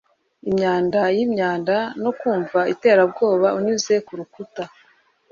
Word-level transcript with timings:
imyanda 0.49 0.99
yimyanda 1.15 1.77
no 2.03 2.11
kumva 2.19 2.59
iterabwoba 2.73 3.47
unyuze 3.57 3.93
kurukuta 4.07 4.63